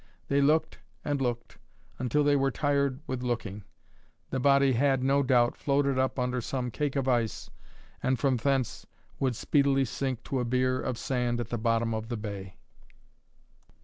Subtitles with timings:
[0.29, 1.59] They looked and looked
[1.99, 3.63] until they were tired with looking.
[4.31, 7.51] The body had, no doubt, floated up under some cake of ice,
[8.01, 8.87] and from thence
[9.19, 12.57] would speedily sink to a bier of sand at the bottom of the bay.